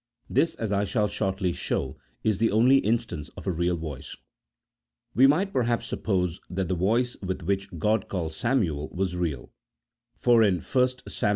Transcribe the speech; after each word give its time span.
This, 0.27 0.55
as 0.55 0.71
I 0.71 0.83
shall 0.83 1.07
shortly 1.07 1.53
show, 1.53 1.95
is 2.23 2.39
the 2.39 2.49
only 2.49 2.77
instance 2.77 3.29
of 3.37 3.45
a 3.45 3.51
real 3.51 3.77
voice. 3.77 4.17
"We 5.13 5.27
might, 5.27 5.53
perhaps, 5.53 5.85
suppose 5.85 6.41
that 6.49 6.69
the 6.69 6.73
voice 6.73 7.17
with 7.21 7.43
which 7.43 7.69
God 7.77 8.07
called 8.09 8.31
Samuel 8.31 8.89
was 8.89 9.15
real, 9.15 9.51
for 10.17 10.41
in 10.41 10.59
1 10.61 10.89
Sam. 11.07 11.29